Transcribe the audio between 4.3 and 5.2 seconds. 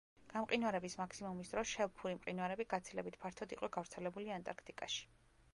ანტარქტიკაში.